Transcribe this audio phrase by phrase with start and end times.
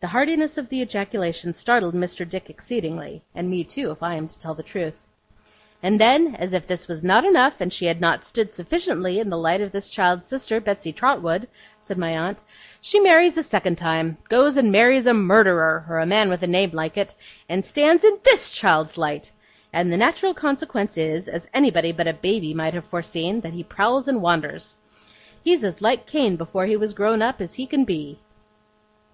[0.00, 2.26] The heartiness of the ejaculation startled Mr.
[2.26, 5.06] Dick exceedingly; and me, too, if I am to tell the truth.
[5.82, 9.28] 'And then, as if this was not enough, and she had not stood sufficiently in
[9.28, 11.46] the light of this child's sister, Betsey Trotwood,'
[11.78, 12.42] said my aunt,
[12.80, 16.46] 'she marries a second time goes and marries a Murderer or a man with a
[16.46, 17.14] name like it
[17.50, 19.30] and stands in THIS child's light!
[19.74, 23.62] And the natural consequence is, as anybody but a baby might have foreseen, that he
[23.62, 24.78] prowls and wanders.
[25.44, 28.20] He's as like Cain before he was grown up, as he can be.